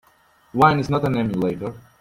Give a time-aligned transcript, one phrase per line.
[0.51, 1.75] Wine is not an emulator.